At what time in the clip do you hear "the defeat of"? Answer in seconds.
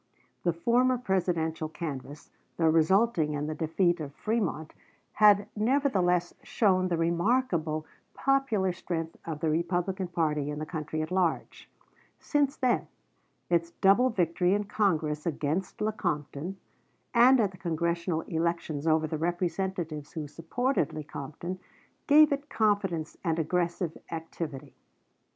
3.45-4.17